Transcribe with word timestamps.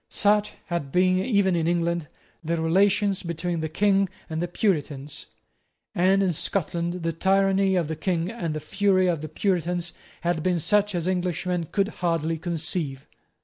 Such 0.09 0.53
had 0.65 0.91
been, 0.91 1.19
even 1.23 1.55
in 1.55 1.67
England, 1.67 2.07
the 2.43 2.59
relations 2.59 3.21
between 3.21 3.59
the 3.59 3.69
King 3.69 4.09
and 4.31 4.41
the 4.41 4.47
Puritans; 4.47 5.27
and 5.93 6.23
in 6.23 6.33
Scotland 6.33 7.03
the 7.03 7.11
tyranny 7.11 7.75
of 7.75 7.87
the 7.87 7.95
King 7.95 8.31
and 8.31 8.55
the 8.55 8.59
fury 8.59 9.05
of 9.05 9.21
the 9.21 9.29
Puritans 9.29 9.93
had 10.21 10.41
been 10.41 10.59
such 10.59 10.95
as 10.95 11.07
Englishmen 11.07 11.67
could 11.71 11.89
hardly 12.01 12.39
conceive. 12.39 13.05